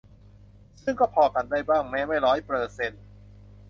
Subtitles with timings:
[0.83, 3.03] ซึ่งก็พอกันได้บ้าง แม้ไม่ร้อยเปอร์เซนต์